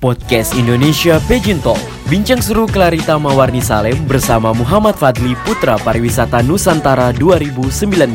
Podcast 0.00 0.56
Indonesia 0.56 1.20
Talk. 1.60 1.76
Bincang 2.08 2.40
seru 2.40 2.64
Clarita 2.64 3.20
Mawarni 3.20 3.60
Salem 3.60 4.00
bersama 4.08 4.56
Muhammad 4.56 4.96
Fadli 4.96 5.36
Putra 5.44 5.76
Pariwisata 5.76 6.40
Nusantara 6.40 7.12
2019 7.12 8.08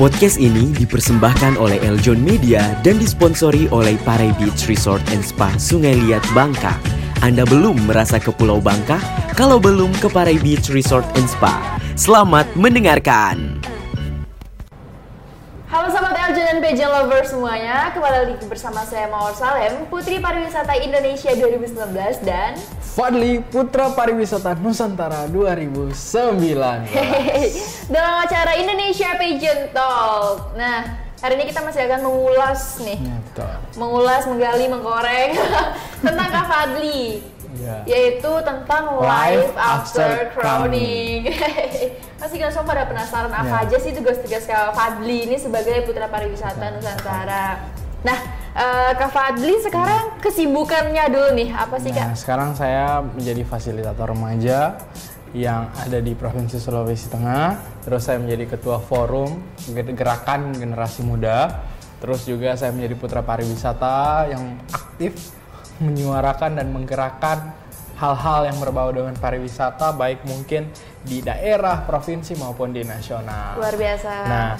Podcast 0.00 0.40
ini 0.40 0.72
dipersembahkan 0.72 1.60
oleh 1.60 1.76
Eljon 1.84 2.16
Media 2.16 2.80
dan 2.80 2.96
disponsori 2.96 3.68
oleh 3.76 4.00
Parai 4.08 4.32
Beach 4.40 4.64
Resort 4.72 5.04
and 5.12 5.20
Spa 5.20 5.52
Sungai 5.60 6.00
Liat 6.00 6.24
Bangka. 6.32 6.72
Anda 7.20 7.44
belum 7.44 7.84
merasa 7.84 8.16
ke 8.16 8.32
Pulau 8.32 8.64
Bangka? 8.64 8.96
Kalau 9.36 9.60
belum 9.60 9.92
ke 10.00 10.08
Parai 10.08 10.40
Beach 10.40 10.72
Resort 10.72 11.04
and 11.20 11.28
Spa. 11.28 11.76
Selamat 11.92 12.48
mendengarkan. 12.56 13.60
Halo 15.68 15.92
sahabat 15.92 16.05
LJ 16.26 16.42
dan 16.42 16.58
PJ 16.58 16.80
Lover 16.90 17.22
semuanya, 17.22 17.94
kembali 17.94 18.34
lagi 18.34 18.34
bersama 18.50 18.82
saya 18.82 19.06
Mawar 19.06 19.30
Salem, 19.38 19.86
Putri 19.86 20.18
Pariwisata 20.18 20.74
Indonesia 20.74 21.30
2019 21.30 21.86
dan 22.26 22.58
Fadli 22.82 23.38
Putra 23.46 23.94
Pariwisata 23.94 24.58
Nusantara 24.58 25.30
2019. 25.30 25.94
dalam 27.94 28.14
acara 28.26 28.58
Indonesia 28.58 29.14
Pageant 29.14 29.70
Talk. 29.70 30.58
Nah, 30.58 30.98
hari 31.22 31.38
ini 31.38 31.46
kita 31.46 31.62
masih 31.62 31.86
akan 31.86 32.00
mengulas 32.10 32.82
nih, 32.82 32.98
Betul. 33.30 33.54
mengulas, 33.78 34.26
menggali, 34.26 34.66
mengkorek 34.66 35.30
tentang 36.10 36.26
Kak 36.26 36.46
Fadli. 36.50 37.22
Iya. 37.66 37.78
Yaitu 37.84 38.30
tentang 38.40 38.84
life 38.96 39.50
Life 39.50 39.54
after 39.58 40.06
after 40.06 40.10
crowning. 40.32 41.34
Pasti 42.20 42.38
kalian 42.38 42.54
semua 42.54 42.70
pada 42.70 42.86
penasaran 42.86 43.28
apa 43.28 43.56
Iya. 43.60 43.66
aja 43.66 43.76
sih 43.82 43.90
tugas-tugas 43.90 44.46
Kak 44.46 44.72
Fadli 44.72 45.26
ini 45.26 45.36
sebagai 45.36 45.82
putra 45.82 46.06
pariwisata 46.06 46.70
Nusantara. 46.70 47.46
Nah, 48.00 48.18
eh, 48.54 48.92
Kak 48.94 49.10
Fadli 49.10 49.58
sekarang 49.58 50.22
kesibukannya 50.22 51.04
dulu 51.10 51.28
nih 51.34 51.50
apa 51.50 51.76
sih 51.76 51.90
Nah, 51.90 52.14
Kak? 52.14 52.16
sekarang 52.16 52.50
saya 52.54 53.02
menjadi 53.02 53.42
fasilitator 53.42 54.14
remaja 54.14 54.78
yang 55.34 55.68
ada 55.74 55.98
di 55.98 56.14
Provinsi 56.14 56.56
Sulawesi 56.56 57.10
Tengah. 57.10 57.58
Terus 57.82 58.06
saya 58.06 58.22
menjadi 58.22 58.56
ketua 58.56 58.78
forum 58.78 59.42
gerakan 59.74 60.54
generasi 60.54 61.02
muda. 61.02 61.66
Terus 61.98 62.22
juga 62.24 62.54
saya 62.54 62.70
menjadi 62.70 62.94
putra 62.94 63.20
pariwisata 63.20 64.28
yang 64.30 64.54
aktif 64.70 65.32
menyuarakan 65.76 66.56
dan 66.56 66.72
menggerakkan 66.72 67.52
hal-hal 67.96 68.46
yang 68.46 68.58
berbau 68.60 68.92
dengan 68.92 69.12
pariwisata 69.12 69.92
baik 69.92 70.24
mungkin 70.24 70.68
di 71.00 71.20
daerah, 71.20 71.80
provinsi 71.82 72.36
maupun 72.36 72.70
di 72.70 72.84
nasional. 72.84 73.56
Luar 73.56 73.72
biasa. 73.72 74.12
Nah, 74.24 74.50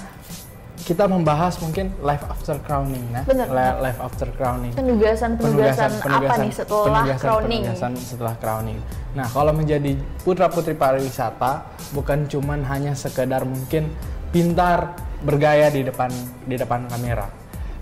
kita 0.78 1.04
membahas 1.04 1.58
mungkin 1.58 1.90
life 2.00 2.22
after 2.24 2.56
crowning, 2.58 3.02
nah, 3.10 3.24
Bener. 3.24 3.48
Li- 3.48 3.78
life 3.82 3.98
after 3.98 4.28
crowning. 4.30 4.72
Penugasan-penugasan 4.72 5.90
apa 6.00 6.34
nih 6.38 6.52
setelah 6.52 6.84
penugasan- 7.02 7.18
crowning? 7.18 7.62
penugasan 7.64 7.92
setelah 7.96 8.34
crowning. 8.36 8.78
Nah, 9.12 9.26
kalau 9.26 9.52
menjadi 9.52 9.92
putra 10.22 10.46
putri 10.46 10.72
pariwisata 10.72 11.64
bukan 11.90 12.24
cuman 12.26 12.62
hanya 12.64 12.92
sekedar 12.94 13.42
mungkin 13.42 13.88
pintar 14.30 14.94
bergaya 15.20 15.68
di 15.68 15.80
depan 15.82 16.12
di 16.44 16.54
depan 16.54 16.86
kamera, 16.86 17.26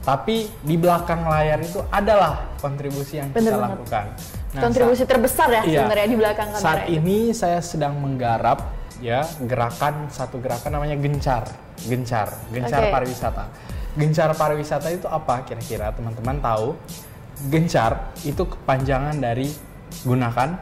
tapi 0.00 0.48
di 0.62 0.74
belakang 0.74 1.26
layar 1.26 1.58
itu 1.60 1.82
adalah 1.90 2.56
kontribusi 2.58 3.18
yang 3.18 3.28
Bener 3.30 3.52
kita 3.52 3.58
banget. 3.58 3.76
lakukan. 3.76 4.06
Nah, 4.54 4.62
Kontribusi 4.62 5.02
terbesar 5.02 5.50
ya 5.50 5.62
Iya. 5.66 5.82
sebenarnya 5.82 6.08
di 6.08 6.18
belakang 6.18 6.48
kamera. 6.54 6.62
Saat 6.62 6.86
ini. 6.86 7.26
ini 7.26 7.34
saya 7.34 7.58
sedang 7.58 7.98
menggarap 7.98 8.70
ya 9.02 9.26
gerakan 9.42 10.06
satu 10.06 10.38
gerakan 10.38 10.78
namanya 10.78 10.94
gencar, 10.94 11.42
gencar, 11.82 12.30
gencar 12.54 12.86
Oke. 12.86 12.94
pariwisata. 12.94 13.44
Gencar 13.98 14.30
pariwisata 14.38 14.88
itu 14.94 15.10
apa 15.10 15.42
kira-kira 15.42 15.90
teman-teman 15.90 16.38
tahu? 16.38 16.78
Gencar 17.50 18.14
itu 18.22 18.46
kepanjangan 18.46 19.18
dari 19.18 19.50
gunakan, 20.06 20.54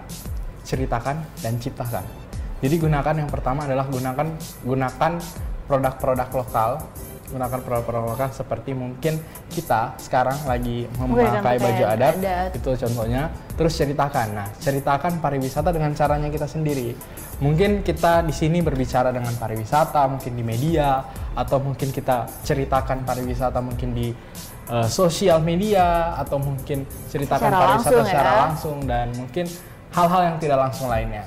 ceritakan 0.65 1.17
dan 1.45 1.61
ciptakan. 1.61 2.05
Jadi 2.65 2.75
gunakan 2.81 3.13
yang 3.13 3.29
pertama 3.29 3.69
adalah 3.69 3.85
gunakan 3.93 4.29
gunakan 4.65 5.13
produk-produk 5.69 6.29
lokal 6.33 6.71
gunakan 7.33 7.59
produk-produk 7.65 8.05
lokal 8.13 8.29
seperti 8.31 8.77
mungkin 8.77 9.17
kita 9.49 9.97
sekarang 9.97 10.37
lagi 10.45 10.85
Menggunakan 11.01 11.41
memakai 11.41 11.57
baju 11.57 11.83
pakaian 11.83 11.97
adat, 11.97 12.15
adat. 12.21 12.51
itu 12.61 12.71
contohnya. 12.85 13.23
Terus 13.57 13.73
ceritakan. 13.73 14.27
Nah 14.37 14.49
ceritakan 14.61 15.13
pariwisata 15.25 15.73
dengan 15.73 15.97
caranya 15.97 16.29
kita 16.29 16.45
sendiri. 16.45 16.93
Mungkin 17.41 17.83
kita 17.83 18.23
di 18.23 18.31
sini 18.31 18.61
berbicara 18.63 19.11
dengan 19.11 19.35
pariwisata 19.35 20.07
mungkin 20.07 20.33
di 20.37 20.45
media 20.45 21.03
atau 21.35 21.59
mungkin 21.59 21.91
kita 21.91 22.29
ceritakan 22.45 23.03
pariwisata 23.03 23.59
mungkin 23.59 23.97
di 23.97 24.13
eh, 24.69 24.89
sosial 24.93 25.41
media 25.43 26.15
atau 26.21 26.39
mungkin 26.39 26.85
ceritakan 27.09 27.51
Secara 27.51 27.63
pariwisata 27.67 27.91
langsung 27.97 28.07
secara 28.07 28.31
ya. 28.31 28.41
langsung 28.47 28.77
dan 28.87 29.07
mungkin 29.17 29.45
hal-hal 29.91 30.21
yang 30.29 30.37
tidak 30.39 30.59
langsung 30.69 30.87
lainnya. 30.93 31.25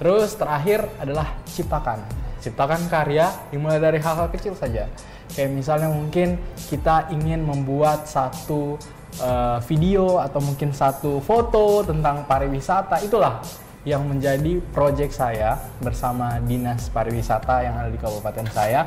Terus 0.00 0.32
terakhir 0.38 0.88
adalah 0.96 1.28
ciptakan. 1.44 2.00
Ciptakan 2.40 2.88
karya 2.88 3.28
dimulai 3.52 3.76
dari 3.76 4.00
hal-hal 4.00 4.32
kecil 4.32 4.56
saja 4.56 4.88
kayak 5.34 5.50
misalnya 5.54 5.88
mungkin 5.90 6.38
kita 6.68 7.10
ingin 7.14 7.44
membuat 7.44 8.06
satu 8.06 8.78
eh, 9.18 9.58
video 9.66 10.18
atau 10.18 10.40
mungkin 10.42 10.74
satu 10.74 11.18
foto 11.22 11.86
tentang 11.86 12.26
pariwisata 12.26 13.02
itulah 13.04 13.42
yang 13.88 14.04
menjadi 14.04 14.60
proyek 14.76 15.08
saya 15.08 15.56
bersama 15.80 16.36
dinas 16.44 16.92
pariwisata 16.92 17.64
yang 17.64 17.74
ada 17.80 17.88
di 17.88 17.96
kabupaten 17.96 18.46
saya. 18.52 18.84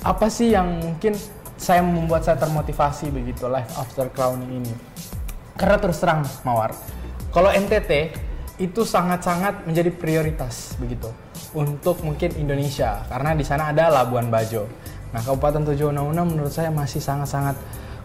Apa 0.00 0.30
sih 0.32 0.56
yang 0.56 0.80
mungkin 0.80 1.12
saya 1.60 1.84
membuat 1.84 2.24
saya 2.24 2.40
termotivasi 2.40 3.12
begitu 3.12 3.44
life 3.50 3.68
after 3.76 4.08
crowning 4.08 4.64
ini? 4.64 4.72
Karena 5.52 5.76
terus 5.76 6.00
terang 6.00 6.24
mawar 6.48 6.72
kalau 7.32 7.48
NTT 7.48 8.12
itu 8.60 8.84
sangat-sangat 8.84 9.64
menjadi 9.64 9.88
prioritas 9.88 10.76
begitu 10.76 11.08
untuk 11.56 12.04
mungkin 12.04 12.36
Indonesia. 12.36 13.08
Karena 13.08 13.32
di 13.32 13.40
sana 13.40 13.72
ada 13.72 13.88
Labuan 13.88 14.28
Bajo. 14.28 14.68
Nah, 15.12 15.20
Kabupaten 15.20 15.62
Tojo 15.68 15.92
Una 15.92 16.24
menurut 16.24 16.52
saya 16.52 16.72
masih 16.72 17.04
sangat-sangat 17.04 17.56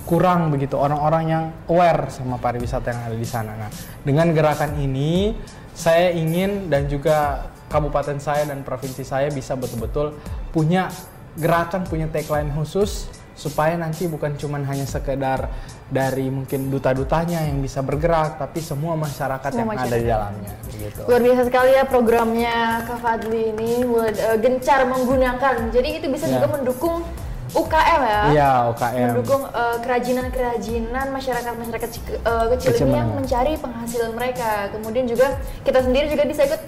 kurang 0.07 0.51
begitu 0.55 0.79
orang-orang 0.79 1.23
yang 1.27 1.43
aware 1.67 2.07
sama 2.07 2.39
pariwisata 2.39 2.95
yang 2.95 3.01
ada 3.11 3.17
di 3.19 3.27
sana. 3.27 3.55
Nah, 3.59 3.69
dengan 4.07 4.31
gerakan 4.31 4.79
ini 4.79 5.35
saya 5.75 6.15
ingin 6.15 6.71
dan 6.71 6.87
juga 6.87 7.47
kabupaten 7.67 8.15
saya 8.19 8.47
dan 8.47 8.63
provinsi 8.63 9.03
saya 9.03 9.27
bisa 9.27 9.59
betul-betul 9.59 10.15
punya 10.55 10.87
gerakan, 11.35 11.83
punya 11.83 12.07
tagline 12.07 12.49
khusus 12.55 13.11
supaya 13.37 13.77
nanti 13.77 14.09
bukan 14.09 14.33
cuman 14.33 14.65
hanya 14.65 14.83
sekedar 14.83 15.47
dari 15.87 16.27
mungkin 16.27 16.67
duta-dutanya 16.67 17.45
yang 17.45 17.61
bisa 17.61 17.79
bergerak, 17.79 18.35
tapi 18.35 18.59
semua 18.59 18.97
masyarakat 18.97 19.47
Semua 19.47 19.61
yang 19.63 19.69
ada 19.71 19.85
di 19.87 19.87
masyarakat. 19.87 20.09
dalamnya. 20.09 20.53
Gitu. 20.67 20.99
Luar 21.05 21.21
biasa 21.21 21.41
sekali 21.45 21.71
ya 21.71 21.83
programnya 21.85 22.57
Kak 22.83 22.99
Fadli 22.99 23.53
ini 23.53 23.85
mulai 23.85 24.11
eh, 24.11 24.37
gencar 24.37 24.83
menggunakan. 24.83 25.69
Jadi 25.69 25.89
itu 25.95 26.07
bisa 26.09 26.25
Ya. 26.25 26.35
juga 26.35 26.59
mendukung 26.59 27.05
UKM 27.47 28.01
ya. 28.03 28.21
Iya, 28.27 28.51
UKM. 28.75 29.05
Mendukung 29.07 29.43
eh, 29.47 29.77
kerajinan-kerajinan 29.79 31.07
masyarakat-masyarakat 31.09 31.89
cik- 31.89 32.19
eh, 32.19 32.45
kecil 32.51 32.71
Kecil 32.73 32.85
ini 32.85 32.97
yang 32.97 33.09
mencari 33.13 33.53
penghasilan 33.55 34.11
mereka. 34.11 34.67
Kemudian 34.69 35.05
juga 35.05 35.27
kita 35.61 35.79
sendiri 35.79 36.09
juga 36.09 36.25
bisa 36.25 36.43
ikut 36.43 36.59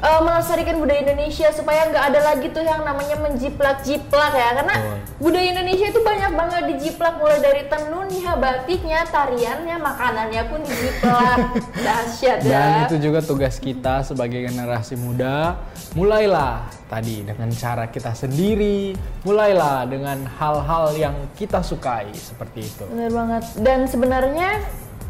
eh, 0.00 0.20
melestarikan 0.20 0.76
budaya 0.76 1.00
Indonesia 1.02 1.48
supaya 1.52 1.86
nggak 1.86 2.04
ada 2.10 2.20
lagi 2.24 2.46
tuh 2.48 2.60
yang 2.60 2.82
namanya 2.82 3.16
menjiplak-jiplak 3.20 4.32
ya. 4.32 4.48
Karena 4.56 4.76
Betul. 4.76 4.96
budaya 5.20 5.46
Indonesia 5.52 5.86
itu 5.88 6.00
banyak 6.00 6.32
banget 6.32 6.62
dijiplak 6.68 7.14
mulai 7.16 7.38
dari 7.38 7.62
tenunnya, 7.66 8.32
batiknya, 8.34 9.00
tariannya, 9.06 9.76
makanannya 9.76 10.42
pun 10.48 10.60
dijiplak. 10.62 11.38
Dahsyat 11.86 12.38
ya. 12.40 12.50
Dan 12.50 12.70
itu 12.86 12.96
juga 13.00 13.20
tugas 13.20 13.56
kita 13.56 14.00
sebagai 14.02 14.40
generasi 14.42 14.96
muda. 14.96 15.60
Mulailah 15.92 16.64
tadi 16.86 17.22
dengan 17.22 17.50
cara 17.50 17.86
kita 17.86 18.14
sendiri, 18.14 18.94
mulailah 19.22 19.86
dengan 19.86 20.22
hal-hal 20.38 20.94
yang 20.94 21.14
kita 21.34 21.60
sukai 21.60 22.08
seperti 22.10 22.66
itu. 22.66 22.84
Bener 22.88 23.10
banget. 23.10 23.42
Dan 23.58 23.84
sebenarnya 23.84 24.58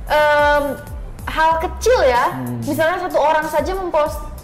em, 0.08 0.64
hal 1.28 1.52
kecil 1.60 2.00
ya, 2.02 2.32
Hmm. 2.32 2.58
misalnya 2.64 3.06
satu 3.06 3.18
orang 3.20 3.46
saja 3.46 3.72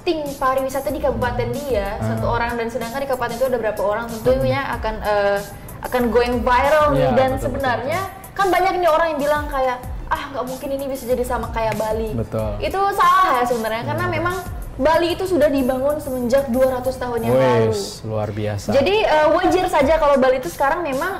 memposting 0.06 0.38
pariwisata 0.38 0.88
di 0.90 1.00
kabupaten 1.02 1.48
dia, 1.52 1.98
Hmm. 1.98 2.14
satu 2.14 2.26
orang 2.30 2.54
dan 2.54 2.70
sedangkan 2.70 3.02
di 3.02 3.08
kabupaten 3.10 3.34
itu 3.34 3.46
ada 3.46 3.58
berapa 3.58 3.82
orang, 3.82 4.06
tentunya 4.22 4.60
akan 4.70 4.94
eh, 5.02 5.38
akan 5.82 6.02
going 6.10 6.36
viral 6.42 6.94
nih. 6.94 7.02
Iya, 7.02 7.10
Dan 7.12 7.30
betul, 7.34 7.42
sebenarnya 7.42 8.00
kan 8.32 8.46
banyak 8.48 8.74
nih 8.78 8.90
orang 8.90 9.06
yang 9.14 9.20
bilang 9.20 9.44
kayak 9.48 9.78
ah 10.06 10.22
nggak 10.30 10.44
mungkin 10.46 10.68
ini 10.70 10.84
bisa 10.86 11.02
jadi 11.04 11.24
sama 11.26 11.50
kayak 11.50 11.74
Bali. 11.74 12.14
Betul. 12.14 12.50
Itu 12.62 12.78
salah 12.94 13.42
ya 13.42 13.44
sebenarnya 13.44 13.82
karena 13.84 14.06
memang 14.06 14.36
Bali 14.76 15.16
itu 15.16 15.24
sudah 15.24 15.48
dibangun 15.48 15.96
semenjak 15.98 16.52
200 16.52 16.94
tahun 16.94 17.20
yang 17.24 17.34
lalu. 17.34 17.74
Luar 18.06 18.28
biasa. 18.30 18.70
Jadi 18.70 18.94
eh, 19.02 19.26
wajar 19.32 19.66
saja 19.66 19.98
kalau 19.98 20.14
Bali 20.16 20.38
itu 20.38 20.46
sekarang 20.46 20.86
memang 20.86 21.18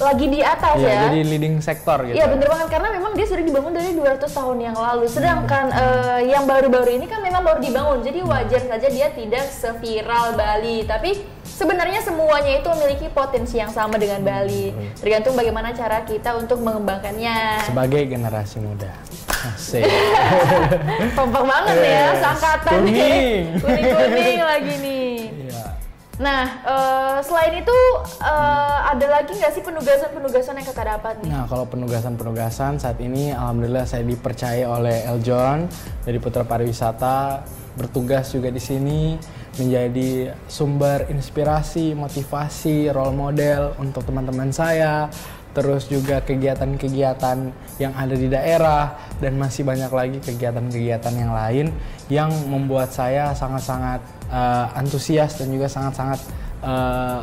lagi 0.00 0.26
di 0.26 0.40
atas 0.40 0.74
Iya, 0.74 0.88
ya. 0.88 1.00
jadi 1.06 1.20
leading 1.22 1.54
sektor 1.60 1.98
gitu. 2.02 2.16
Iya 2.16 2.24
bener 2.26 2.48
banget 2.48 2.68
karena 2.68 2.88
memang 2.90 3.12
dia 3.12 3.26
sudah 3.26 3.40
dibangun 3.42 3.72
dari 3.72 3.90
200 3.92 4.26
tahun 4.26 4.58
yang 4.58 4.74
lalu. 4.74 5.04
Sedangkan 5.06 5.64
eh, 5.68 6.20
yang 6.26 6.44
baru-baru 6.44 6.90
ini 6.92 7.04
kan 7.04 7.20
memang 7.20 7.40
baru 7.40 7.60
dibangun. 7.60 8.00
Jadi 8.00 8.18
wajar 8.22 8.62
saja 8.66 8.88
dia 8.88 9.08
tidak 9.10 9.44
seviral 9.46 10.32
Bali. 10.32 10.82
Tapi 10.82 11.10
sebenarnya 11.44 12.00
semuanya 12.00 12.56
itu 12.56 12.68
memiliki 12.70 13.06
potensi 13.08 13.56
yang 13.56 13.68
sama 13.68 13.94
dengan 13.94 14.20
Bali. 14.20 14.72
Tergantung 14.96 15.34
bagaimana 15.34 15.70
cara 15.70 16.00
kita 16.02 16.34
untuk 16.34 16.58
mengembangkannya. 16.58 17.68
Sebagai 17.68 18.02
generasi 18.06 18.58
muda. 18.58 18.88
Asik. 19.30 19.84
Kompak 21.16 21.44
banget 21.44 21.76
ya, 21.78 21.88
Yes. 21.88 22.16
seangkatan 22.18 22.76
nih. 22.82 22.92
Kuning. 22.92 23.40
Kuning-kuning 23.56 24.40
lagi 24.52 24.74
nih. 24.78 25.09
Nah, 26.20 26.44
eh, 26.68 27.18
selain 27.24 27.64
itu 27.64 27.78
eh, 28.20 28.78
ada 28.92 29.06
lagi 29.08 29.32
nggak 29.32 29.52
sih 29.56 29.64
penugasan-penugasan 29.64 30.52
yang 30.60 30.66
kakak 30.68 30.86
dapat 31.00 31.14
nih? 31.24 31.32
Nah, 31.32 31.48
kalau 31.48 31.64
penugasan-penugasan 31.64 32.76
saat 32.76 33.00
ini 33.00 33.32
alhamdulillah 33.32 33.88
saya 33.88 34.04
dipercaya 34.04 34.68
oleh 34.68 35.08
Eljon 35.08 35.64
dari 36.04 36.20
Putra 36.20 36.44
Pariwisata 36.44 37.40
bertugas 37.72 38.36
juga 38.36 38.52
di 38.52 38.60
sini 38.60 39.16
menjadi 39.56 40.36
sumber 40.44 41.08
inspirasi, 41.08 41.96
motivasi, 41.96 42.92
role 42.92 43.16
model 43.16 43.72
untuk 43.80 44.04
teman-teman 44.04 44.52
saya. 44.52 45.08
Terus 45.50 45.90
juga 45.90 46.22
kegiatan-kegiatan 46.22 47.38
yang 47.82 47.92
ada 47.98 48.14
di 48.14 48.30
daerah 48.30 48.94
dan 49.18 49.34
masih 49.34 49.66
banyak 49.66 49.90
lagi 49.90 50.18
kegiatan-kegiatan 50.22 51.14
yang 51.18 51.34
lain 51.34 51.66
yang 52.06 52.30
membuat 52.46 52.94
saya 52.94 53.34
sangat-sangat 53.34 53.98
eh, 54.30 54.78
antusias 54.78 55.42
dan 55.42 55.50
juga 55.50 55.66
sangat-sangat 55.66 56.20
eh, 56.62 57.20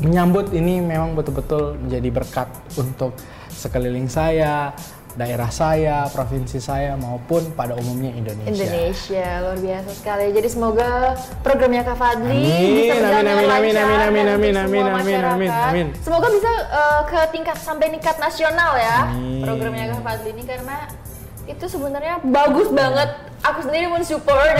menyambut 0.00 0.52
ini 0.52 0.80
memang 0.84 1.16
betul-betul 1.16 1.76
menjadi 1.80 2.08
berkat 2.12 2.48
untuk 2.76 3.16
sekeliling 3.48 4.08
saya, 4.12 4.76
daerah 5.16 5.48
saya, 5.48 6.04
provinsi 6.12 6.60
saya 6.60 6.92
maupun 7.00 7.56
pada 7.56 7.72
umumnya 7.72 8.12
Indonesia. 8.12 8.52
Indonesia 8.52 9.26
luar 9.40 9.58
biasa 9.58 9.90
sekali. 9.96 10.24
Jadi 10.36 10.48
semoga 10.52 11.16
programnya 11.40 11.82
Kak 11.88 11.96
Fadli 11.96 12.36
Amin, 12.36 12.72
bisa 12.76 12.94
berjalan 13.00 13.16
amin, 13.16 13.24
dengan 13.24 13.32
amin, 13.32 13.48
lancar 13.48 13.56
amin, 13.56 13.96
amin, 13.96 14.04
amin, 14.04 14.24
untuk 14.28 14.36
amin, 14.36 14.54
amin, 14.60 14.84
amin, 14.84 15.20
amin, 15.24 15.50
amin. 15.50 15.86
Semoga 16.04 16.28
bisa 16.28 16.50
eh, 16.68 17.00
ke 17.08 17.20
tingkat 17.32 17.56
sampai 17.56 17.86
tingkat 17.88 18.16
nasional 18.20 18.72
ya 18.76 18.98
Amin. 19.08 19.40
programnya 19.40 19.84
Kak 19.96 20.02
Fadli 20.04 20.30
ini 20.36 20.44
karena 20.44 20.76
itu 21.46 21.64
sebenarnya 21.64 22.20
bagus 22.20 22.68
banget. 22.68 23.10
Aku 23.40 23.62
sendiri 23.62 23.86
pun 23.86 24.02
support. 24.02 24.58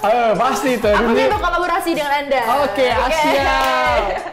Oh, 0.00 0.30
pasti 0.42 0.80
tuh. 0.80 0.90
Aku 0.90 1.12
ingin 1.12 1.28
berkolaborasi 1.28 1.90
dengan 1.92 2.12
anda. 2.24 2.40
Oke, 2.64 2.88
siap. 2.88 4.31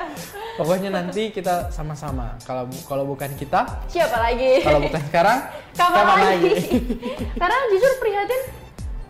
Pokoknya 0.59 0.89
nanti 0.91 1.31
kita 1.31 1.71
sama-sama. 1.71 2.35
Kalau 2.43 2.67
kalau 2.83 3.07
bukan 3.07 3.31
kita, 3.33 3.63
Siapa 3.87 4.19
lagi? 4.19 4.59
kalau 4.59 4.83
bukan 4.83 5.01
sekarang, 5.01 5.39
Kapan, 5.79 6.05
lagi? 6.19 6.51
Karena 7.41 7.57
jujur 7.69 7.91
prihatin. 7.97 8.41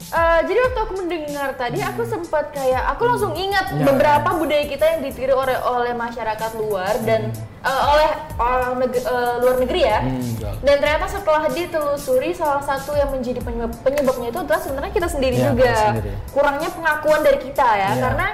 eh, 0.10 0.42
jadi 0.44 0.60
waktu 0.63 0.80
aku 0.80 0.94
mendengar 0.96 1.50
tadi, 1.54 1.80
aku 1.80 2.01
sempat 2.01 2.50
kayak 2.50 2.81
aku 2.88 3.01
langsung 3.04 3.34
ingat 3.36 3.69
Ya. 3.72 3.81
beberapa 3.84 4.30
budaya 4.31 4.66
kita 4.66 4.86
yang 4.88 5.01
ditiru 5.04 5.34
oleh 5.34 5.54
oleh 5.60 5.94
masyarakat 5.94 6.51
luar 6.56 6.98
dan 7.01 7.30
eh, 7.62 7.81
oleh 7.88 8.10
orang 8.36 8.74
neg- 8.80 9.02
eh, 9.04 9.34
luar 9.40 9.56
negeri 9.60 9.81
ya. 9.84 10.00
Hmm. 10.02 10.34
Dan 10.62 10.75
ternyata 10.78 11.06
setelah 11.07 11.45
ditelusuri 11.48 12.30
salah 12.31 12.57
satu 12.60 12.94
yang 12.94 13.10
menjadi 13.10 13.38
penyebab 13.40 13.74
penyebabnya 13.80 14.30
itu 14.30 14.40
adalah 14.40 14.57
sebenarnya 14.57 14.92
kita 14.92 15.07
sendiri 15.07 15.36
Ya, 15.36 15.45
juga. 15.50 15.66
kita 15.66 15.81
sendiri. 15.94 16.12
Kurangnya 16.30 16.69
pengakuan 16.72 17.22
dari 17.22 17.40
kita 17.40 17.68
ya, 17.69 17.90
Ya. 17.90 17.90
karena 18.00 18.28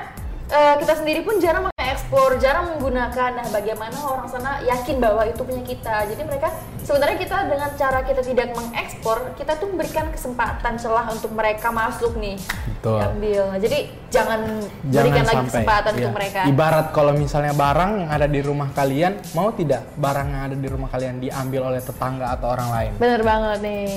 eh, 0.48 0.76
kita 0.80 0.94
sendiri 0.96 1.22
pun 1.22 1.40
jarang 1.40 1.68
mengekspor, 2.06 2.38
jarang 2.38 2.66
menggunakan. 2.78 3.32
Nah, 3.42 3.48
bagaimana 3.50 3.98
orang 4.06 4.28
sana 4.30 4.62
yakin 4.62 5.02
bahwa 5.02 5.26
itu 5.26 5.42
punya 5.42 5.64
kita? 5.66 6.06
Jadi 6.06 6.22
mereka 6.22 6.54
sebenarnya 6.86 7.18
kita 7.18 7.36
dengan 7.50 7.70
cara 7.74 8.00
kita 8.06 8.22
tidak 8.22 8.48
mengekspor, 8.54 9.18
kita 9.38 9.58
tuh 9.58 9.68
memberikan 9.74 10.14
kesempatan 10.14 10.78
celah 10.78 11.10
untuk 11.10 11.34
mereka 11.34 11.74
masuk 11.74 12.14
nih, 12.22 12.38
Betul. 12.78 13.00
ambil. 13.02 13.42
Nah, 13.50 13.60
jadi 13.60 13.80
jangan, 14.14 14.40
berikan 14.86 15.26
lagi 15.26 15.44
kesempatan 15.50 15.92
iya. 15.92 15.98
untuk 15.98 16.14
mereka. 16.14 16.40
Ibarat 16.46 16.88
kalau 16.94 17.14
misalnya 17.18 17.54
barang 17.58 17.92
yang 18.06 18.10
ada 18.14 18.28
di 18.30 18.42
rumah 18.46 18.70
kalian, 18.70 19.14
mau 19.34 19.50
tidak 19.50 19.82
barang 19.98 20.28
yang 20.30 20.44
ada 20.54 20.58
di 20.58 20.68
rumah 20.70 20.90
kalian 20.94 21.18
diambil 21.18 21.74
oleh 21.74 21.82
tetangga 21.82 22.30
atau 22.38 22.48
orang 22.54 22.70
lain? 22.70 22.92
Bener 23.02 23.22
banget 23.26 23.58
nih. 23.66 23.90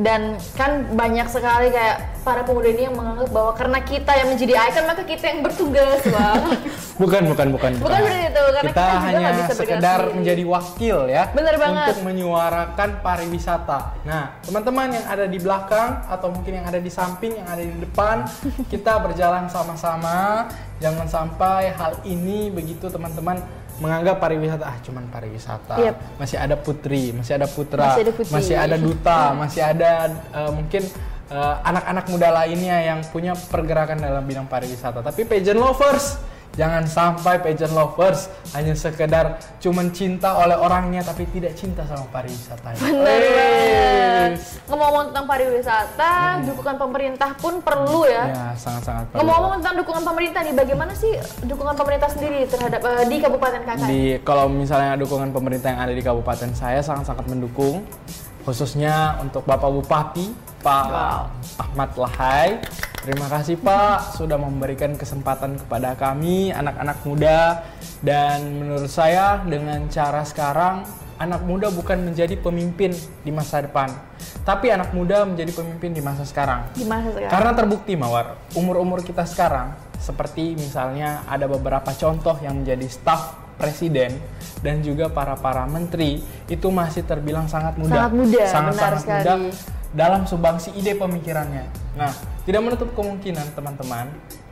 Dan 0.00 0.40
kan 0.56 0.96
banyak 0.96 1.28
sekali 1.28 1.68
kayak 1.68 2.24
para 2.24 2.40
pemuda 2.40 2.72
ini 2.72 2.88
yang 2.88 2.96
menganggap 2.96 3.28
bahwa 3.36 3.52
karena 3.52 3.78
kita 3.84 4.12
yang 4.16 4.32
menjadi 4.32 4.52
ikon 4.56 4.84
maka 4.88 5.02
kita 5.04 5.24
yang 5.28 5.40
bertugas, 5.44 6.00
wah. 6.08 6.40
Bukan, 7.00 7.22
bukan, 7.32 7.46
bukan. 7.56 7.72
Bukan 7.80 7.96
seperti 7.96 8.20
itu, 8.28 8.42
karena 8.44 8.60
kita, 8.60 8.84
kita 8.84 9.04
hanya 9.08 9.28
bisa 9.32 9.52
sekedar 9.56 10.00
sendiri. 10.04 10.16
menjadi 10.20 10.42
wakil 10.44 10.96
ya. 11.08 11.24
Bener 11.32 11.54
banget. 11.56 11.88
Untuk 11.96 12.04
menyuarakan 12.12 12.88
pariwisata. 13.00 13.80
Nah, 14.04 14.24
teman-teman 14.44 14.88
yang 14.92 15.06
ada 15.08 15.24
di 15.24 15.38
belakang 15.40 16.04
atau 16.04 16.28
mungkin 16.28 16.52
yang 16.60 16.66
ada 16.68 16.76
di 16.76 16.92
samping, 16.92 17.40
yang 17.40 17.48
ada 17.48 17.64
di 17.64 17.76
depan, 17.80 18.28
kita 18.72 19.00
berjalan 19.00 19.48
sama-sama. 19.48 20.44
Jangan 20.80 21.08
sampai 21.08 21.72
hal 21.72 22.04
ini 22.04 22.52
begitu 22.52 22.88
teman-teman 22.92 23.40
menganggap 23.80 24.20
pariwisata 24.20 24.64
ah 24.68 24.76
cuman 24.84 25.08
pariwisata. 25.08 25.74
Yep. 25.80 25.96
Masih 26.20 26.36
ada 26.36 26.56
putri, 26.60 27.16
masih 27.16 27.32
ada 27.40 27.48
putra, 27.48 27.96
Masih 27.96 28.02
ada 28.04 28.12
putri. 28.12 28.32
masih 28.36 28.54
ada 28.60 28.76
duta, 28.76 29.20
masih 29.40 29.62
ada 29.64 29.92
eh, 30.36 30.50
mungkin 30.52 30.82
eh, 31.32 31.54
anak-anak 31.64 32.04
muda 32.12 32.28
lainnya 32.28 32.76
yang 32.92 33.00
punya 33.08 33.32
pergerakan 33.32 34.04
dalam 34.04 34.20
bidang 34.28 34.44
pariwisata. 34.52 35.00
Tapi 35.00 35.24
pageant 35.24 35.56
lovers, 35.56 36.20
jangan 36.58 36.82
sampai 36.86 37.38
pageant 37.38 37.74
lovers 37.74 38.26
hanya 38.54 38.74
sekedar 38.74 39.38
cuman 39.62 39.94
cinta 39.94 40.34
oleh 40.34 40.58
orangnya 40.58 41.00
tapi 41.06 41.26
tidak 41.30 41.54
cinta 41.54 41.86
sama 41.86 42.06
Wes. 42.10 42.50
banget. 42.60 44.30
Ngomong-ngomong 44.68 45.04
tentang 45.10 45.26
pariwisata, 45.26 46.14
dukungan 46.44 46.76
pemerintah 46.76 47.30
pun 47.38 47.54
perlu 47.64 48.04
ya. 48.06 48.24
Ya, 48.28 48.46
sangat-sangat 48.58 49.04
perlu. 49.10 49.18
Ngomong-ngomong 49.22 49.52
tentang 49.62 49.76
dukungan 49.80 50.04
pemerintah 50.04 50.40
nih, 50.44 50.54
bagaimana 50.54 50.92
sih 50.92 51.12
dukungan 51.46 51.74
pemerintah 51.78 52.08
sendiri 52.12 52.40
terhadap 52.46 52.80
eh, 52.84 53.04
di 53.08 53.16
Kabupaten 53.22 53.60
Kakak? 53.64 53.88
di 53.90 54.02
kalau 54.22 54.46
misalnya 54.46 54.94
dukungan 55.00 55.30
pemerintah 55.34 55.72
yang 55.74 55.80
ada 55.82 55.94
di 55.96 56.02
kabupaten 56.04 56.50
saya 56.54 56.78
sangat-sangat 56.84 57.26
mendukung 57.26 57.82
khususnya 58.44 59.18
untuk 59.20 59.42
Bapak 59.44 59.68
Bupati 59.68 60.50
Pak 60.60 60.84
Ahmad 61.56 61.90
Lahai. 61.96 62.60
Terima 63.00 63.32
kasih 63.32 63.56
Pak 63.56 64.20
sudah 64.20 64.36
memberikan 64.36 64.92
kesempatan 64.92 65.56
kepada 65.56 65.96
kami 65.96 66.52
anak-anak 66.52 67.00
muda 67.08 67.64
dan 68.04 68.60
menurut 68.60 68.92
saya 68.92 69.40
dengan 69.40 69.88
cara 69.88 70.20
sekarang 70.20 70.84
anak 71.16 71.40
muda 71.48 71.72
bukan 71.72 72.12
menjadi 72.12 72.36
pemimpin 72.36 72.92
di 73.24 73.32
masa 73.32 73.64
depan, 73.64 73.88
tapi 74.44 74.68
anak 74.68 74.92
muda 74.92 75.24
menjadi 75.24 75.48
pemimpin 75.52 75.96
di 75.96 76.04
masa 76.04 76.28
sekarang. 76.28 76.68
Di 76.76 76.84
masa 76.84 77.08
sekarang. 77.16 77.32
Karena 77.32 77.50
terbukti 77.56 77.92
Mawar, 77.96 78.36
umur-umur 78.52 79.00
kita 79.00 79.24
sekarang 79.24 79.72
seperti 79.96 80.60
misalnya 80.60 81.24
ada 81.24 81.48
beberapa 81.48 81.92
contoh 81.96 82.36
yang 82.44 82.60
menjadi 82.60 82.84
staf 82.84 83.36
presiden 83.56 84.16
dan 84.60 84.84
juga 84.84 85.08
para 85.08 85.40
para 85.40 85.64
menteri 85.64 86.20
itu 86.52 86.68
masih 86.68 87.04
terbilang 87.08 87.48
sangat 87.48 87.80
muda. 87.80 87.96
Sangat 87.96 88.12
muda, 88.12 88.40
sangat, 88.44 88.72
benar 88.76 88.92
sangat 88.92 89.00
sekali. 89.00 89.24
muda 89.24 89.78
dalam 89.90 90.26
sumbangsi 90.26 90.70
ide 90.78 90.94
pemikirannya. 90.94 91.66
Nah, 91.98 92.12
tidak 92.46 92.62
menutup 92.62 92.90
kemungkinan 92.94 93.54
teman-teman 93.54 94.10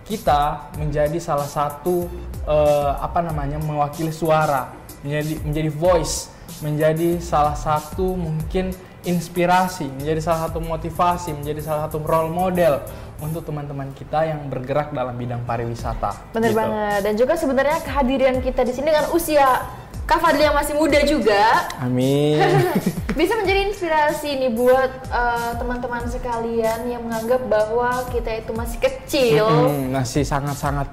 kita 0.08 0.72
menjadi 0.80 1.20
salah 1.20 1.46
satu 1.46 2.08
eh, 2.48 2.92
apa 2.96 3.20
namanya 3.20 3.60
mewakili 3.60 4.10
suara, 4.10 4.72
menjadi 5.04 5.34
menjadi 5.44 5.70
voice, 5.70 6.32
menjadi 6.64 7.20
salah 7.20 7.54
satu 7.54 8.16
mungkin 8.16 8.72
inspirasi, 9.06 9.86
menjadi 10.00 10.20
salah 10.24 10.48
satu 10.48 10.58
motivasi, 10.58 11.36
menjadi 11.36 11.60
salah 11.62 11.86
satu 11.86 12.02
role 12.02 12.32
model 12.32 12.82
untuk 13.18 13.42
teman-teman 13.42 13.90
kita 13.94 14.30
yang 14.30 14.46
bergerak 14.46 14.94
dalam 14.94 15.14
bidang 15.18 15.42
pariwisata. 15.42 16.30
Bener 16.30 16.54
gitu. 16.54 16.60
banget. 16.62 17.00
Dan 17.02 17.14
juga 17.18 17.34
sebenarnya 17.34 17.78
kehadiran 17.82 18.36
kita 18.38 18.62
di 18.62 18.72
sini 18.72 18.88
dengan 18.94 19.10
usia 19.10 19.66
Kak 20.08 20.24
Fadli 20.24 20.40
yang 20.40 20.56
masih 20.56 20.72
muda 20.72 21.04
juga 21.04 21.68
Amin. 21.84 22.40
bisa 23.20 23.36
menjadi 23.36 23.68
inspirasi 23.68 24.40
nih 24.40 24.56
buat 24.56 24.92
eh, 25.04 25.52
teman-teman 25.60 26.08
sekalian 26.08 26.88
yang 26.88 27.04
menganggap 27.04 27.44
bahwa 27.44 28.08
kita 28.08 28.40
itu 28.40 28.56
masih 28.56 28.78
kecil. 28.80 29.44
Mm, 29.44 29.92
masih 29.92 30.24
sangat-sangat 30.24 30.88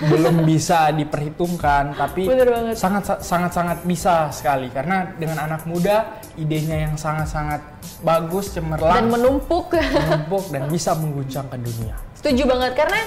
belum 0.00 0.48
bisa 0.48 0.88
diperhitungkan 0.96 1.92
tapi 1.92 2.24
sangat 2.72 3.20
sangat 3.20 3.52
sangat 3.52 3.78
bisa 3.84 4.32
sekali. 4.32 4.72
Karena 4.72 5.04
dengan 5.16 5.44
anak 5.44 5.68
muda 5.68 6.20
idenya 6.40 6.88
yang 6.88 6.94
sangat-sangat 6.96 7.60
bagus 8.00 8.56
Dan 8.56 8.64
cemerlang 8.64 9.12
menumpuk. 9.12 9.76
menumpuk 9.76 10.44
dan 10.48 10.68
bisa 10.72 10.96
mengguncangkan 10.96 11.60
dunia. 11.60 11.94
Setuju 12.16 12.42
banget 12.48 12.72
karena 12.76 13.00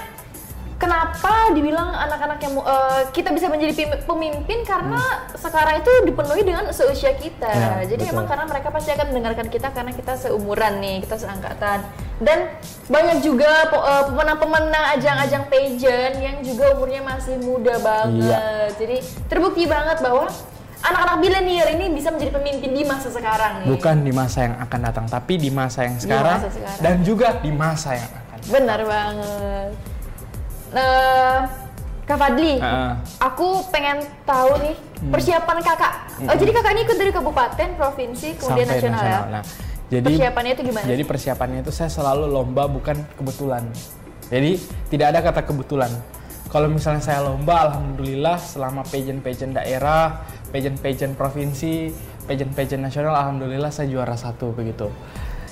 kenapa 0.84 1.56
dibilang 1.56 1.96
anak-anak 1.96 2.40
yang 2.44 2.54
eh, 2.60 3.02
kita 3.16 3.32
bisa 3.32 3.48
menjadi 3.48 3.96
pemimpin 4.04 4.68
karena 4.68 5.00
sekarang 5.40 5.80
itu 5.80 5.92
dipenuhi 6.04 6.44
dengan 6.44 6.68
seusia 6.76 7.16
kita. 7.16 7.48
Ya, 7.48 7.88
Jadi 7.88 8.04
betul. 8.04 8.14
emang 8.20 8.26
karena 8.28 8.46
mereka 8.52 8.68
pasti 8.76 8.92
akan 8.92 9.06
mendengarkan 9.16 9.48
kita 9.48 9.72
karena 9.72 9.96
kita 9.96 10.20
seumuran 10.20 10.84
nih, 10.84 11.08
kita 11.08 11.16
seangkatan. 11.16 11.88
Dan 12.20 12.52
banyak 12.92 13.24
juga 13.24 13.72
eh, 13.72 14.04
pemenang-pemenang 14.12 14.86
ajang-ajang 15.00 15.48
pageant 15.48 16.16
yang 16.20 16.38
juga 16.44 16.76
umurnya 16.76 17.00
masih 17.00 17.40
muda 17.40 17.80
banget. 17.80 18.76
Jadi 18.76 18.98
terbukti 19.32 19.64
banget 19.64 20.04
bahwa 20.04 20.28
anak-anak 20.84 21.18
milenial 21.24 21.68
ini 21.80 21.96
bisa 21.96 22.12
menjadi 22.12 22.36
pemimpin 22.36 22.76
di 22.76 22.84
masa 22.84 23.08
sekarang 23.08 23.64
nih. 23.64 23.72
bukan 23.72 24.04
di 24.04 24.12
masa 24.12 24.52
yang 24.52 24.56
akan 24.60 24.80
datang 24.84 25.06
tapi 25.08 25.40
di 25.40 25.48
masa 25.48 25.88
yang 25.88 25.96
sekarang, 25.96 26.44
masa 26.44 26.52
sekarang. 26.52 26.82
dan 26.84 26.96
juga 27.08 27.28
di 27.40 27.52
masa 27.56 27.96
yang 27.96 28.12
akan 28.12 28.36
datang. 28.36 28.52
Benar 28.52 28.80
banget. 28.84 29.93
Nah, 30.74 31.46
Kak 32.04 32.18
Fadli, 32.20 32.60
Heeh. 32.60 32.92
aku 33.22 33.64
pengen 33.72 34.04
tahu 34.28 34.60
nih 34.60 34.76
persiapan 35.08 35.58
kakak. 35.64 35.94
Oh, 36.28 36.36
jadi 36.36 36.52
kakak 36.52 36.72
ini 36.76 36.82
ikut 36.84 36.98
dari 37.00 37.12
kabupaten, 37.16 37.70
provinsi, 37.80 38.36
kemudian 38.36 38.68
sampai 38.68 38.80
nasional, 38.82 39.04
ya? 39.06 39.20
Nah, 39.40 39.44
Jadi 39.94 40.10
Persiapannya 40.10 40.52
itu 40.58 40.64
gimana? 40.66 40.86
Jadi 40.90 41.04
persiapannya 41.06 41.60
itu 41.62 41.70
saya 41.70 41.92
selalu 41.94 42.26
lomba 42.26 42.66
bukan 42.66 42.98
kebetulan. 43.14 43.62
Jadi 44.34 44.58
tidak 44.90 45.14
ada 45.14 45.20
kata 45.22 45.42
kebetulan. 45.46 45.92
Kalau 46.50 46.66
misalnya 46.66 47.04
saya 47.06 47.22
lomba, 47.22 47.70
alhamdulillah 47.70 48.42
selama 48.42 48.82
pageant-pageant 48.90 49.54
daerah, 49.54 50.26
pageant-pageant 50.50 51.14
provinsi, 51.14 51.94
pageant-pageant 52.26 52.82
nasional, 52.82 53.14
alhamdulillah 53.14 53.70
saya 53.70 53.86
juara 53.90 54.18
satu 54.18 54.50
begitu. 54.54 54.90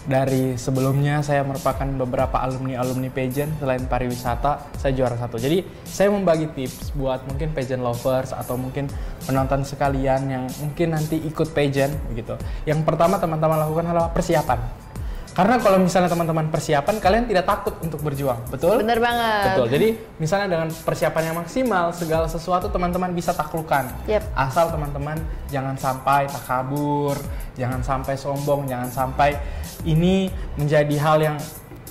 Dari 0.02 0.58
sebelumnya 0.58 1.22
saya 1.22 1.46
merupakan 1.46 1.86
beberapa 1.86 2.42
alumni-alumni 2.42 3.14
pageant 3.14 3.54
selain 3.62 3.86
pariwisata, 3.86 4.74
saya 4.74 4.98
juara 4.98 5.14
satu. 5.14 5.38
Jadi 5.38 5.62
saya 5.86 6.10
membagi 6.10 6.50
tips 6.58 6.98
buat 6.98 7.22
mungkin 7.30 7.54
pageant 7.54 7.86
lovers 7.86 8.34
atau 8.34 8.58
mungkin 8.58 8.90
penonton 9.30 9.62
sekalian 9.62 10.22
yang 10.26 10.44
mungkin 10.58 10.98
nanti 10.98 11.22
ikut 11.22 11.54
pageant 11.54 11.94
begitu. 12.10 12.34
Yang 12.66 12.82
pertama 12.82 13.22
teman-teman 13.22 13.62
lakukan 13.62 13.94
adalah 13.94 14.10
persiapan. 14.10 14.91
Karena 15.32 15.56
kalau 15.64 15.80
misalnya 15.80 16.12
teman-teman 16.12 16.52
persiapan, 16.52 17.00
kalian 17.00 17.24
tidak 17.24 17.48
takut 17.48 17.72
untuk 17.80 18.04
berjuang, 18.04 18.36
betul? 18.52 18.84
Bener 18.84 19.00
banget. 19.00 19.56
Betul. 19.56 19.68
Jadi 19.72 19.88
misalnya 20.20 20.48
dengan 20.52 20.68
persiapan 20.68 21.24
yang 21.32 21.38
maksimal, 21.40 21.86
segala 21.96 22.28
sesuatu 22.28 22.68
teman-teman 22.68 23.16
bisa 23.16 23.32
taklukkan. 23.32 23.88
Yep. 24.12 24.24
Asal 24.36 24.76
teman-teman 24.76 25.16
jangan 25.48 25.80
sampai 25.80 26.28
takabur, 26.28 27.16
jangan 27.56 27.80
sampai 27.80 28.20
sombong, 28.20 28.68
jangan 28.68 28.92
sampai 28.92 29.40
ini 29.88 30.28
menjadi 30.60 30.96
hal 31.00 31.18
yang 31.24 31.38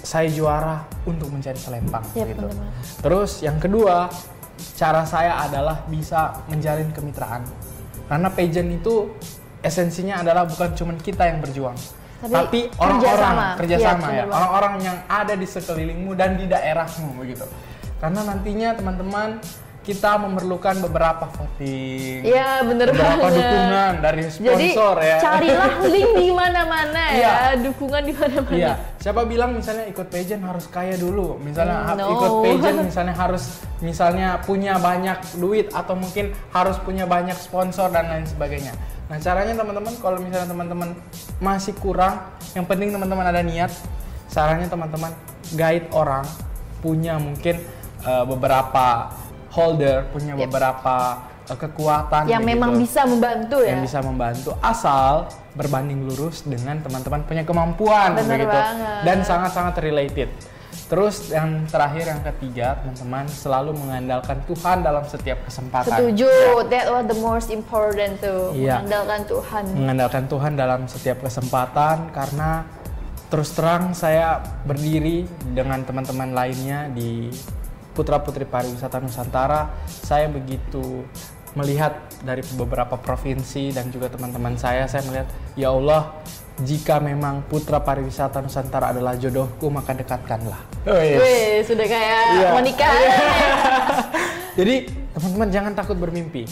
saya 0.01 0.29
juara 0.33 0.85
untuk 1.05 1.29
mencari 1.33 1.57
selempang 1.57 2.05
Yep, 2.13 2.27
gitu. 2.37 2.45
bener. 2.45 2.69
Terus 3.01 3.31
yang 3.41 3.57
kedua, 3.57 4.09
cara 4.77 5.05
saya 5.09 5.41
adalah 5.41 5.85
bisa 5.89 6.45
menjalin 6.49 6.93
kemitraan. 6.93 7.45
Karena 8.05 8.29
pageant 8.29 8.69
itu 8.69 9.13
esensinya 9.65 10.21
adalah 10.21 10.45
bukan 10.49 10.73
cuma 10.77 10.93
kita 10.97 11.29
yang 11.29 11.41
berjuang, 11.41 11.77
Tapi 12.21 12.33
tapi 12.37 12.59
kerjasama. 12.77 12.85
orang-orang 12.85 13.37
Iya, 13.41 13.57
kerjasama 13.57 14.05
bener 14.05 14.13
ya, 14.13 14.25
orang-orang 14.29 14.75
yang 14.85 14.99
ada 15.09 15.35
di 15.35 15.47
sekelilingmu 15.49 16.13
dan 16.13 16.31
di 16.37 16.45
daerahmu 16.45 17.09
begitu. 17.17 17.47
Karena 17.97 18.21
nantinya 18.29 18.69
teman-teman 18.77 19.41
kita 19.81 20.21
memerlukan 20.21 20.77
beberapa 20.85 21.25
voting, 21.33 22.21
Iya, 22.21 22.61
bener 22.69 22.93
beberapa 22.93 23.17
banget. 23.17 23.41
dukungan 23.41 23.93
dari 24.05 24.23
Jadi 24.29 24.69
sponsor 24.77 24.97
ya. 25.01 25.17
carilah 25.19 25.73
link 25.93 26.11
di 26.21 26.29
mana-mana 26.29 27.03
ya, 27.11 27.17
Iya. 27.17 27.35
dukungan 27.65 28.03
di 28.05 28.13
mana-mana. 28.13 28.57
Iya, 28.61 28.73
siapa 29.01 29.25
bilang 29.25 29.57
misalnya 29.57 29.89
ikut 29.89 30.07
pageant 30.13 30.45
harus 30.45 30.69
kaya 30.69 31.01
dulu. 31.01 31.41
Misalnya 31.41 31.97
no. 31.97 32.13
ikut 32.13 32.31
pageant 32.45 32.79
misalnya 32.85 33.15
harus 33.17 33.45
misalnya 33.81 34.29
punya 34.45 34.77
banyak 34.77 35.17
duit 35.41 35.73
atau 35.73 35.97
mungkin 35.97 36.37
harus 36.53 36.77
punya 36.85 37.09
banyak 37.09 37.41
sponsor 37.41 37.89
dan 37.89 38.05
lain 38.13 38.29
sebagainya. 38.29 38.77
Nah, 39.09 39.17
caranya 39.19 39.59
teman-teman 39.59 39.97
kalau 39.99 40.21
misalnya 40.21 40.47
teman-teman 40.47 40.93
masih 41.41 41.73
kurang, 41.81 42.21
yang 42.53 42.69
penting 42.69 42.93
teman-teman 42.93 43.27
ada 43.27 43.41
niat. 43.41 43.73
Sarannya 44.31 44.71
teman-teman 44.71 45.11
guide 45.57 45.89
orang 45.91 46.23
punya 46.79 47.19
mungkin 47.19 47.59
eh, 48.07 48.25
beberapa 48.29 49.11
holder, 49.51 50.07
punya 50.09 50.35
Yep. 50.35 50.47
beberapa 50.47 50.97
eh, 51.45 51.59
kekuatan 51.59 52.23
Yang 52.25 52.41
begitu 52.41 52.51
memang 52.55 52.71
bisa 52.79 53.01
membantu 53.05 53.59
ya. 53.59 53.69
yang 53.71 53.83
bisa 53.83 53.99
membantu 54.01 54.51
asal 54.61 55.27
berbanding 55.53 56.07
lurus 56.07 56.43
dengan 56.43 56.79
teman-teman 56.79 57.27
punya 57.27 57.43
kemampuan 57.43 58.15
Bener 58.15 58.39
begitu 58.39 58.55
banget. 58.55 59.03
dan 59.03 59.19
sangat-sangat 59.21 59.75
related. 59.81 60.31
Terus 60.87 61.31
yang 61.31 61.67
terakhir 61.67 62.03
yang 62.05 62.23
ketiga 62.25 62.79
teman-teman 62.79 63.27
selalu 63.27 63.75
mengandalkan 63.77 64.43
Tuhan 64.45 64.83
dalam 64.83 65.03
setiap 65.05 65.39
kesempatan. 65.45 65.87
Setuju, 65.93 66.31
that 66.67 66.87
was 66.87 67.07
the 67.07 67.19
most 67.21 67.47
important 67.49 68.19
tuh, 68.19 68.51
Iya. 68.51 68.83
mengandalkan 68.83 69.21
Tuhan. 69.25 69.63
Mengandalkan 69.73 70.25
Tuhan 70.27 70.53
dalam 70.55 70.81
setiap 70.87 71.19
kesempatan 71.21 72.11
karena 72.11 72.67
terus 73.27 73.51
terang 73.51 73.91
saya 73.91 74.39
berdiri 74.65 75.23
dengan 75.49 75.83
teman-teman 75.83 76.31
lainnya 76.31 76.91
di 76.91 77.31
Putra 78.01 78.17
Putri 78.17 78.49
Pariwisata 78.49 78.97
Nusantara. 78.97 79.77
Saya 79.85 80.33
begitu 80.33 81.05
melihat 81.53 82.01
dari 82.25 82.41
beberapa 82.57 82.97
provinsi 82.97 83.77
dan 83.77 83.93
juga 83.93 84.09
teman-teman 84.09 84.57
saya, 84.57 84.89
saya 84.89 85.05
melihat 85.05 85.29
ya 85.53 85.69
Allah, 85.69 86.17
jika 86.65 86.97
memang 86.97 87.45
Putra 87.45 87.77
Pariwisata 87.85 88.41
Nusantara 88.41 88.97
adalah 88.97 89.21
jodohku, 89.21 89.69
maka 89.69 89.93
dekatkanlah. 89.93 90.65
Wih, 90.89 91.61
sudah 91.61 91.85
kayak 91.85 92.25
Iya. 92.41 92.49
mau 92.57 92.65
nikah. 92.65 92.89
Jadi 94.59 94.75
teman-teman 95.13 95.49
jangan 95.53 95.73
takut 95.77 96.01
bermimpi. 96.01 96.49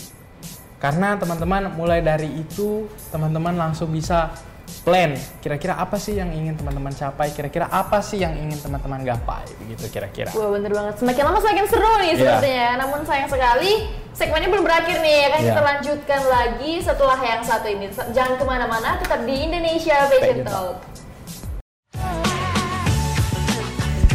Karena 0.77 1.17
teman-teman 1.17 1.73
mulai 1.73 2.05
dari 2.05 2.29
itu 2.45 2.85
teman-teman 3.09 3.57
langsung 3.57 3.89
bisa 3.89 4.37
plan 4.83 5.13
kira-kira 5.39 5.77
apa 5.77 5.97
sih 5.97 6.17
yang 6.17 6.33
ingin 6.33 6.57
teman-teman 6.57 6.93
capai, 6.93 7.29
kira-kira 7.33 7.69
apa 7.69 8.01
sih 8.01 8.21
yang 8.21 8.33
ingin 8.37 8.57
teman-teman 8.59 9.05
gapai 9.05 9.45
begitu 9.65 9.89
kira-kira. 9.91 10.31
Wah 10.33 10.49
bener 10.55 10.73
banget, 10.73 10.95
semakin 11.01 11.23
lama 11.29 11.39
semakin 11.39 11.67
seru 11.69 11.93
nih 12.01 12.09
Iya. 12.09 12.19
sepertinya. 12.19 12.69
Namun 12.85 12.99
sayang 13.05 13.29
sekali 13.29 13.73
segmennya 14.15 14.49
belum 14.51 14.65
berakhir 14.65 14.97
nih, 14.99 15.21
akan 15.29 15.41
Iya. 15.41 15.49
kita 15.51 15.63
lanjutkan 15.63 16.21
lagi 16.27 16.73
setelah 16.83 17.19
yang 17.21 17.43
satu 17.45 17.67
ini. 17.69 17.87
Jangan 18.15 18.35
ke 18.37 18.45
mana-mana, 18.45 18.99
tetap 18.99 19.21
di 19.23 19.37
Indonesia 19.47 19.97
Fashion 20.11 20.43
Talk. 20.43 20.77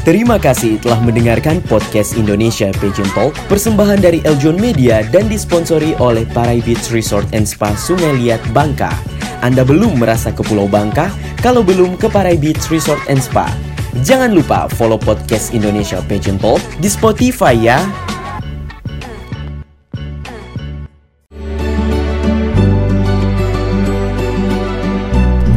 Terima 0.03 0.35
kasih 0.35 0.83
telah 0.83 0.99
mendengarkan 0.99 1.63
podcast 1.63 2.19
Indonesia 2.19 2.67
Pageant 2.75 3.07
Talk 3.15 3.31
persembahan 3.47 4.03
dari 4.03 4.19
Eljon 4.27 4.59
Media 4.59 4.99
dan 5.07 5.31
disponsori 5.31 5.95
oleh 5.95 6.27
Parai 6.27 6.59
Beach 6.59 6.91
Resort 6.91 7.23
and 7.31 7.47
Spa 7.47 7.71
Sungai 7.79 8.19
Liat 8.19 8.43
Bangka. 8.51 9.12
Anda 9.43 9.67
belum 9.67 9.99
merasa 9.99 10.31
ke 10.31 10.39
Pulau 10.39 10.71
Bangka? 10.71 11.11
Kalau 11.43 11.67
belum 11.67 11.99
ke 11.99 12.07
Parai 12.07 12.39
Beach 12.39 12.71
Resort 12.71 13.03
and 13.11 13.19
Spa. 13.19 13.51
Jangan 14.07 14.31
lupa 14.31 14.71
follow 14.71 14.95
podcast 14.95 15.51
Indonesia 15.51 15.99
Pageant 16.07 16.39
Talk 16.39 16.63
di 16.79 16.87
Spotify 16.87 17.51
ya. 17.51 17.83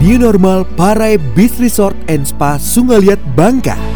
New 0.03 0.19
Normal 0.19 0.67
Parai 0.75 1.15
Beach 1.39 1.55
Resort 1.63 1.95
and 2.11 2.27
Spa 2.27 2.59
Sungaliat 2.59 3.23
Bangka. 3.39 3.96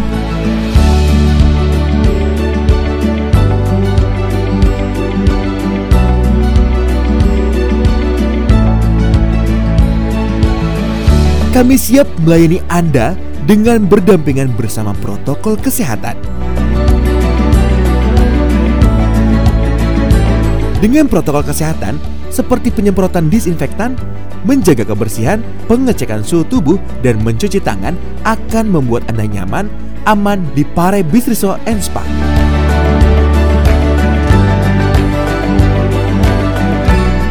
Kami 11.61 11.77
siap 11.77 12.09
melayani 12.25 12.57
Anda 12.73 13.13
dengan 13.45 13.85
berdampingan 13.85 14.57
bersama 14.57 14.97
protokol 14.97 15.61
kesehatan. 15.61 16.17
Dengan 20.81 21.05
protokol 21.05 21.45
kesehatan 21.45 22.01
seperti 22.33 22.73
penyemprotan 22.73 23.29
disinfektan, 23.29 23.93
menjaga 24.49 24.89
kebersihan, 24.89 25.45
pengecekan 25.69 26.25
suhu 26.25 26.49
tubuh, 26.49 26.81
dan 27.05 27.21
mencuci 27.21 27.61
tangan 27.61 27.93
akan 28.25 28.65
membuat 28.65 29.05
Anda 29.13 29.29
nyaman, 29.29 29.69
aman 30.09 30.41
di 30.57 30.65
Pare 30.65 31.05
Resort 31.05 31.61
and 31.69 31.85
Spa. 31.85 32.01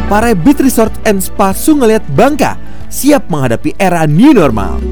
Pare 0.06 0.38
Beach 0.38 0.62
Resort 0.62 0.94
and 1.02 1.18
Spa 1.18 1.50
Sungeliat 1.50 2.06
Bangka 2.14 2.69
siap 2.90 3.30
menghadapi 3.30 3.78
era 3.78 4.04
new 4.04 4.34
normal. 4.34 4.82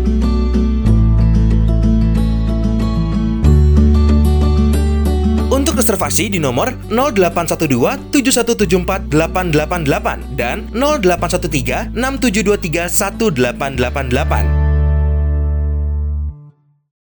Untuk 5.50 5.74
reservasi 5.74 6.30
di 6.30 6.38
nomor 6.38 6.72
0812 6.86 8.14
7174 8.14 9.10
888 9.10 10.38
dan 10.38 10.70
0813 10.72 11.92
6723 11.92 12.88
1888. 12.88 14.57